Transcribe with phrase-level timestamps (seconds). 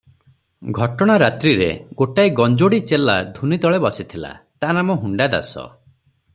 [0.77, 1.67] ଘଟଣା ରାତ୍ରିରେ
[1.99, 4.35] ଗୋଟାଏ ଗଞ୍ଜୋଡ଼ି ଚେଲା ଧୂନି ତଳେ ବସିଥିଲା,
[4.65, 5.71] ତା ନାମ ହୁଣ୍ଡା ଦାସ।